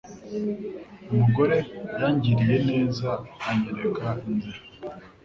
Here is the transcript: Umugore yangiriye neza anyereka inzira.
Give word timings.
Umugore 1.11 1.57
yangiriye 1.99 2.57
neza 2.69 3.09
anyereka 3.49 4.07
inzira. 4.29 4.59